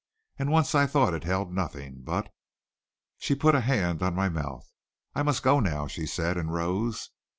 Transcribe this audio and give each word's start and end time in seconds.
And 0.39 0.49
once 0.49 0.73
I 0.73 0.87
thought 0.87 1.13
it 1.13 1.25
held 1.25 1.53
nothing 1.53 2.01
but" 2.03 2.33
She 3.19 3.35
put 3.35 3.53
a 3.53 3.61
hand 3.61 4.01
on 4.01 4.15
my 4.15 4.29
mouth. 4.29 4.67
"I 5.13 5.21
must 5.21 5.43
go 5.43 5.59
now," 5.59 5.85
she 5.85 6.07
said 6.07 6.37
and 6.37 6.51
rose. 6.51 7.11